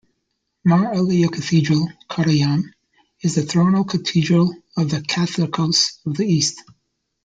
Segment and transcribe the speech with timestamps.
[0.65, 2.63] Mar Elia Cathedral, Kottayam
[3.21, 6.63] is the Thronal Cathedral of the Catholicos of the East.